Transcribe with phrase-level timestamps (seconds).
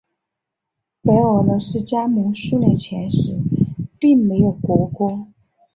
[1.03, 3.39] 白俄罗斯加盟苏联前时
[3.99, 5.27] 并没有国歌。